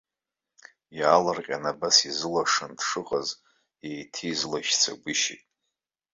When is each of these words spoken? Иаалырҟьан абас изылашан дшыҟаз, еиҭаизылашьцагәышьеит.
Иаалырҟьан 0.99 1.63
абас 1.71 1.97
изылашан 2.09 2.71
дшыҟаз, 2.77 3.27
еиҭаизылашьцагәышьеит. 3.89 5.43